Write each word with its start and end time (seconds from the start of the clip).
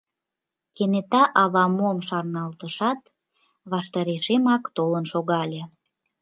Кенета 0.75 1.23
ала-мом 1.41 1.97
шарналтышат, 2.07 2.99
ваштарешемак 3.71 4.63
толын 4.75 5.05
шогале. 5.11 5.61